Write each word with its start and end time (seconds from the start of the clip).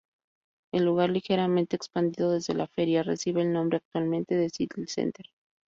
El 0.73 0.83
lugar, 0.85 1.11
ligeramente 1.11 1.75
expandido 1.75 2.31
desde 2.31 2.55
la 2.55 2.65
feria, 2.65 3.03
recibe 3.03 3.43
el 3.43 3.53
nombre 3.53 3.77
actualmente 3.77 4.33
de 4.33 4.49
Seattle 4.49 4.87
Center. 4.87 5.27